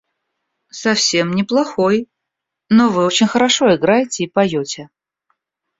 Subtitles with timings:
[0.81, 2.07] –Совсем не плохой,
[2.69, 4.89] но вы очень хорошо играете и поете.